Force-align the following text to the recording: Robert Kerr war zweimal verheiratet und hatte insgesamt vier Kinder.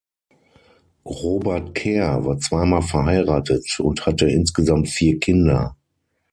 Robert 1.05 1.75
Kerr 1.75 2.25
war 2.25 2.39
zweimal 2.39 2.81
verheiratet 2.81 3.79
und 3.79 4.03
hatte 4.07 4.25
insgesamt 4.27 4.89
vier 4.89 5.19
Kinder. 5.19 5.75